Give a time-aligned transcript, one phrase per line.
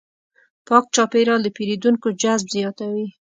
[0.67, 3.07] پاک چاپېریال د پیرودونکو جذب زیاتوي.